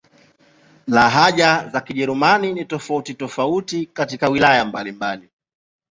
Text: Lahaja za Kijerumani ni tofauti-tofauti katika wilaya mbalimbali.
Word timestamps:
Lahaja 0.87 1.69
za 1.73 1.81
Kijerumani 1.81 2.53
ni 2.53 2.65
tofauti-tofauti 2.65 3.85
katika 3.85 4.29
wilaya 4.29 4.65
mbalimbali. 4.65 5.29